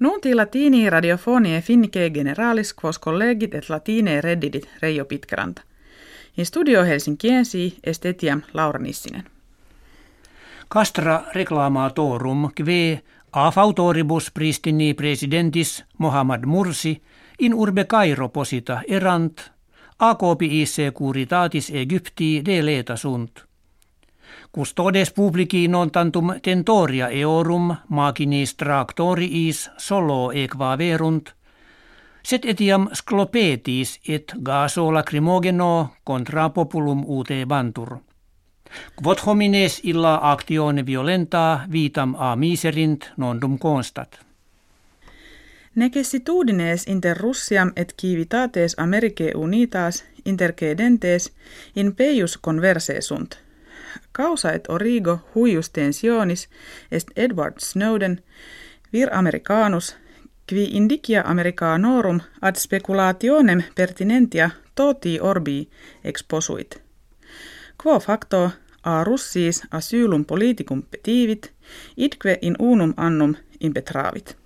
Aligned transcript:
Nunti 0.00 0.34
latini 0.34 0.90
radiofonie 0.90 1.60
finnike 1.60 2.10
generalis 2.10 2.74
quos 2.84 2.98
collegit 2.98 3.54
et 3.54 3.68
latine 3.68 4.20
reddidit 4.20 4.68
Reijo 4.82 5.04
Pitkeranta. 5.04 5.62
In 6.36 6.46
studio 6.46 6.84
Helsinkiensi 6.84 7.78
estetiam 7.84 8.42
Laura 8.52 8.78
Nissinen. 8.78 9.24
Castra 10.74 11.22
reclamatorum 11.34 12.50
kve 12.54 13.00
a 13.32 13.50
fautoribus 13.50 14.30
pristini 14.30 14.94
presidentis 14.94 15.84
Mohammad 15.98 16.44
Mursi 16.44 17.02
in 17.38 17.54
urbe 17.54 17.84
Cairo 17.84 18.28
posita 18.28 18.82
erant 18.88 19.40
a 19.98 20.16
isse 20.40 20.90
curitatis 20.90 21.70
Egypti 21.70 22.42
de 22.44 22.66
leta 22.66 22.96
sunt. 22.96 23.46
Custodes 24.52 25.10
publici 25.10 25.68
non 25.68 25.90
tantum 25.90 26.34
tentoria 26.42 27.08
eorum 27.08 27.74
machinis 27.88 28.54
tractoriis 28.54 29.70
solo 29.76 30.32
equa 30.32 30.78
verunt, 30.78 31.34
set 32.22 32.44
etiam 32.44 32.88
sclopetis 32.92 34.00
et 34.08 34.32
gaso 34.42 34.92
lacrimogeno 34.92 35.92
contra 36.04 36.48
populum 36.50 37.04
ute 37.06 37.44
bantur. 37.46 37.98
Quod 38.96 39.18
homines 39.26 39.80
illa 39.84 40.18
actione 40.32 40.86
violenta 40.86 41.60
vitam 41.72 42.14
a 42.18 42.36
miserint 42.36 43.12
nondum 43.16 43.58
constat. 43.58 44.18
Necessitudines 45.74 46.86
inter 46.88 47.16
Russiam 47.16 47.72
et 47.76 47.94
civitates 48.00 48.74
Americae 48.78 49.32
unitas 49.34 50.04
intercedentes 50.24 51.32
in 51.74 51.94
peius 51.94 52.38
converse 52.38 53.00
sunt– 53.00 53.38
Causa 54.12 54.52
et 54.52 54.68
origo 54.68 55.18
huius 55.34 55.70
tensionis 55.70 56.48
est 56.90 57.10
Edward 57.16 57.54
Snowden, 57.58 58.20
vir 58.92 59.08
americanus, 59.12 59.96
qui 60.46 60.64
indicia 60.76 61.22
americanorum 61.24 62.20
ad 62.40 62.56
speculationem 62.56 63.62
pertinentia 63.74 64.50
toti 64.74 65.20
orbi 65.20 65.68
exposuit. 66.04 66.82
Quo 67.82 68.00
facto 68.00 68.50
a 68.82 69.04
Russis 69.04 69.62
asylum 69.70 70.24
politicum 70.24 70.82
petivit, 70.82 71.52
idque 71.96 72.38
in 72.42 72.56
unum 72.58 72.94
annum 72.96 73.34
impetravit. 73.60 74.36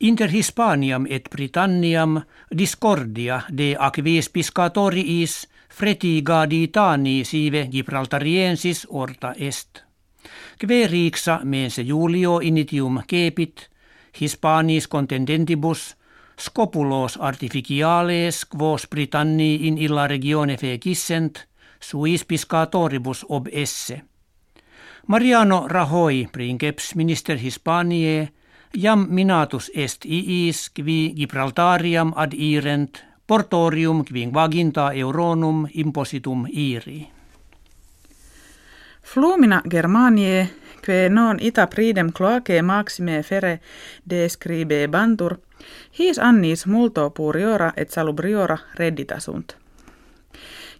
Inter 0.00 0.30
Hispaniam 0.30 1.06
et 1.08 1.28
Britanniam 1.30 2.20
discordia 2.50 3.42
de 3.48 3.76
aquis 3.78 4.28
piscatoriis 4.28 5.48
fretiga 5.70 6.46
tani 6.72 7.24
sive 7.24 7.68
Gibraltariensis 7.70 8.86
orta 8.90 9.34
est. 9.36 9.84
Querixa 10.58 11.40
mense 11.44 11.82
Julio 11.82 12.40
initium 12.40 13.02
kepit, 13.06 13.70
Hispanis 14.20 14.88
contendentibus, 14.88 15.96
scopulos 16.38 17.18
artificiales 17.20 18.44
quos 18.46 18.86
Britanni 18.88 19.66
in 19.66 19.78
illa 19.78 20.06
regione 20.06 20.56
fecissent, 20.56 21.48
suis 21.80 22.24
piscatoribus 22.24 23.24
ob 23.28 23.48
esse. 23.52 24.02
Mariano 25.06 25.68
Rajoy, 25.68 26.28
princeps 26.32 26.94
minister 26.94 27.38
Hispaniae, 27.38 28.32
jam 28.76 29.06
minatus 29.10 29.70
est 29.74 30.04
iis 30.04 30.70
qui 30.70 31.14
Gibraltariam 31.16 32.12
ad 32.16 32.32
irent 32.32 33.04
portorium 33.26 34.04
quing 34.04 34.34
vaginta 34.34 34.92
euronum 34.92 35.66
impositum 35.74 36.46
iri. 36.50 37.08
Flumina 39.02 39.62
Germaniae, 39.70 40.48
que 40.82 41.08
non 41.08 41.38
ita 41.40 41.66
pridem 41.66 42.12
cloacae 42.12 42.62
maxime 42.62 43.22
fere 43.22 43.60
describe 44.10 44.88
bantur, 44.88 45.36
his 45.98 46.18
annis 46.18 46.66
multo 46.66 47.10
puriora 47.10 47.72
et 47.76 47.90
salubriora 47.90 48.58
reddita 48.74 49.20
sunt. 49.20 49.56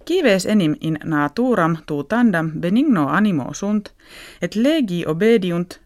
Kives 0.05 0.47
enim 0.47 0.77
in 0.80 0.98
naturam 1.05 1.77
tu 1.86 2.02
tandam 2.05 2.51
benigno 2.61 3.08
animo 3.08 3.52
sunt, 3.52 3.92
et 4.41 4.55
legi 4.55 5.05
obediunt, 5.07 5.83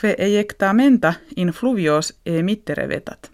que 0.00 0.14
ejectamenta 0.18 1.14
in 1.36 1.48
fluvios 1.48 2.20
emittere 2.26 2.88
vetat. 2.88 3.30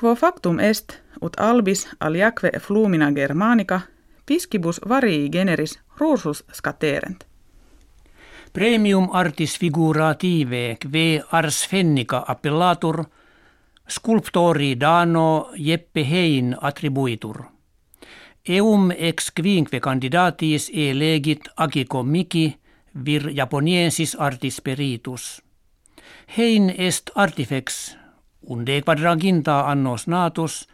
Quo 0.00 0.14
factum 0.14 0.58
est, 0.58 1.02
ut 1.22 1.40
albis 1.40 1.88
aliaque 2.00 2.50
flumina 2.60 3.12
germanica, 3.12 3.80
piscibus 4.26 4.80
varii 4.88 5.28
generis 5.32 5.80
rusus 6.00 6.44
scaterent. 6.52 7.24
Premium 8.52 9.08
artis 9.12 9.58
figurative 9.58 10.76
kve 10.80 11.22
ars 11.32 11.68
fennica 11.68 12.24
appellatur, 12.28 13.04
sculptori 13.88 14.80
dano 14.80 15.50
Jeppe 15.56 16.04
Hein 16.10 16.56
attribuitur. 16.60 17.44
Eum 18.48 18.90
ex 18.90 19.30
quinque 19.30 19.80
candidatis 19.80 20.70
legit 20.92 21.48
agico 21.56 22.02
mici 22.02 22.61
vir 22.94 23.30
japoniensis 23.34 24.14
artis 24.18 24.60
peritus. 24.60 25.42
Hein 26.38 26.74
est 26.78 27.10
artifex 27.14 27.96
unde 28.42 28.82
quadranginta 28.82 29.60
annos 29.70 30.06
natus, 30.06 30.68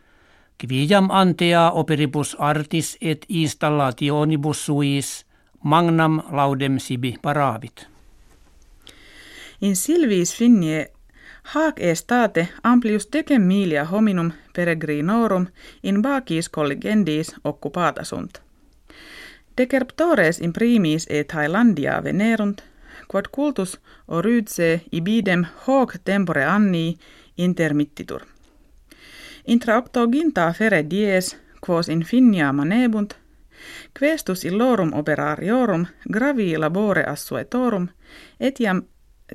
quiam 0.59 1.11
antea 1.11 1.71
operibus 1.71 2.37
artis 2.39 2.97
et 3.01 3.27
installationibus 3.29 4.65
suis 4.67 5.27
magnam 5.63 6.23
laudem 6.31 6.79
sibi 6.79 7.17
paravit. 7.23 7.87
In 9.61 9.77
silvis 9.77 10.35
finnie 10.37 10.87
hac 11.55 11.81
estate 11.81 12.49
amplius 12.63 13.09
decem 13.13 13.43
milia 13.43 13.85
hominum 13.85 14.33
peregrinorum 14.55 15.47
in 15.83 16.03
bacis 16.03 16.49
collegendis 16.49 17.35
occupata 17.45 18.05
sunt. 18.05 18.43
Decerptores 19.59 20.41
in 20.41 20.53
primis 20.53 21.07
et 21.11 21.29
Thailandia 21.29 22.05
venerunt, 22.05 22.63
quod 23.09 23.29
cultus 23.35 23.79
orydse 24.09 24.81
ibidem 24.93 25.47
hoc 25.67 25.95
tempore 26.05 26.45
anni 26.45 26.99
intermittitur. 27.39 28.23
Intra 29.47 29.79
octoginta 29.79 30.53
fere 30.53 30.85
dies, 30.91 31.37
quos 31.67 31.89
in 31.89 32.03
finia 32.05 32.53
manebunt, 32.53 33.15
questus 34.01 34.45
illorum 34.45 34.93
operariorum 34.93 35.87
gravi 36.13 36.57
labore 36.57 37.05
assuetorum, 37.05 37.89
etiam 38.41 38.83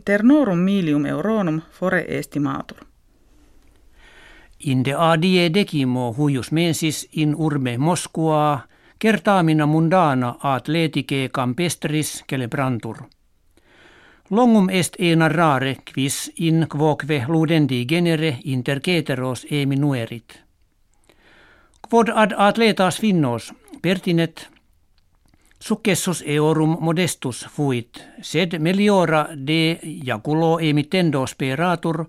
ternorum 0.05 0.59
milium 0.59 1.05
euronum 1.05 1.61
fore 1.71 2.05
estimatur. 2.07 2.77
Inde 4.59 4.93
adie 4.93 5.49
decimo 5.53 6.13
huius 6.17 6.51
mensis 6.51 7.07
in 7.11 7.35
urbe 7.35 7.77
Moskua, 7.77 8.67
kertaamina 9.03 9.65
mundana 9.65 10.35
atletike 10.43 11.29
campestris 11.33 12.23
celebrantur. 12.29 12.97
Longum 14.29 14.69
est 14.69 14.95
ena 14.99 15.27
rare 15.27 15.75
quis 15.93 16.31
in 16.39 16.67
quoque 16.69 17.25
ludendi 17.27 17.85
genere 17.85 18.37
inter 18.43 18.79
ceteros 18.79 19.45
e 19.51 19.65
minuerit. 19.65 20.39
Quod 21.89 22.09
ad 22.15 22.31
atletas 22.37 22.99
finnos 23.01 23.51
pertinet 23.81 24.47
successus 25.59 26.23
eorum 26.25 26.77
modestus 26.79 27.45
fuit, 27.49 27.99
sed 28.21 28.59
meliora 28.59 29.27
de 29.35 29.79
jaculo 30.05 30.59
emitendo 30.59 31.25
speratur, 31.27 32.05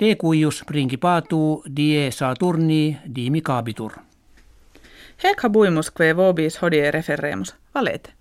de 0.00 0.16
cuius 0.16 0.62
principatu 0.66 1.62
die 1.76 2.10
Saturni 2.10 2.98
dimicabitur. 3.14 4.07
Hec 5.18 5.44
habuimus 5.44 5.90
que 5.90 6.12
vobis 6.14 6.62
hodie 6.62 6.90
referemus, 6.90 7.56
valete. 7.74 8.17